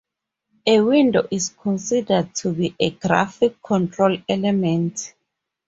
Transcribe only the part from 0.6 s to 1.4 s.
A window